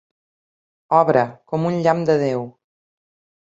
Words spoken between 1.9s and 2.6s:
de Déu!